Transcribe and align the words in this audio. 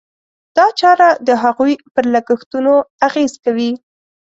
دا 0.57 0.65
چاره 0.79 1.09
د 1.27 1.29
هغوی 1.43 1.73
پر 1.93 2.05
لګښتونو 2.13 2.73
اغېز 3.07 3.33
کوي. 3.43 3.71